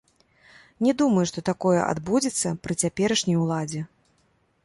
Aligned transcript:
Не 0.85 0.93
думаю, 1.01 1.25
што 1.31 1.43
такое 1.49 1.75
адбудзецца 1.91 2.55
пры 2.65 2.73
цяперашняй 2.85 3.37
уладзе. 3.43 3.81